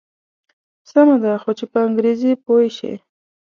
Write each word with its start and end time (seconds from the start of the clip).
سمه 0.91 1.15
ده 1.23 1.31
خو 1.41 1.51
چې 1.57 1.65
په 1.71 1.77
انګریزي 1.87 2.31
پوی 2.45 2.67
شي. 2.77 2.93